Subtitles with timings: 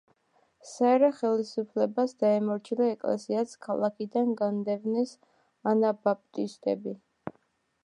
[0.67, 5.15] საერო ხელისუფლებას დაემორჩილა ეკლესიაც, ქალაქიდან განდევნეს
[5.75, 6.99] ანაბაპტისტები.